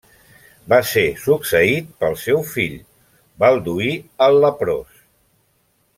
Va 0.71 0.79
ser 0.91 1.03
succeït 1.23 1.91
pel 2.03 2.17
seu 2.23 2.41
fill 2.55 2.79
Balduí 3.45 3.93
el 4.29 4.41
Leprós. 4.47 5.07